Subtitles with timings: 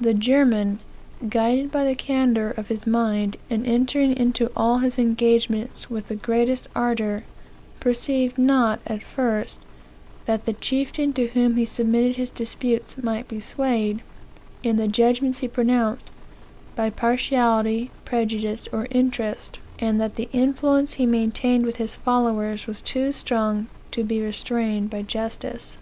[0.00, 0.78] The German,
[1.28, 6.14] guided by the candor of his mind, and entering into all his engagements with the
[6.16, 7.24] greatest ardor,
[7.78, 9.60] perceived not, at first,
[10.24, 14.00] that the chieftain to whom he submitted his disputes might be swayed,
[14.62, 16.08] in the judgments he pronounced,
[16.74, 22.80] by partiality, prejudice, or interest; and that the influence he maintained with his followers was
[22.80, 25.76] too strong to be restrained by justice.